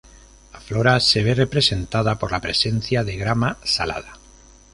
[0.51, 4.17] La flora se ve representada por la presencia de grama salada.